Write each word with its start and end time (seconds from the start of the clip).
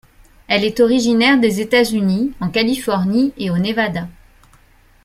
Elle 0.47 0.65
est 0.65 0.79
originaire 0.79 1.39
des 1.39 1.61
États-Unis, 1.61 2.33
en 2.39 2.49
Californie 2.49 3.33
et 3.37 3.51
au 3.51 3.59
Nevada. 3.59 4.07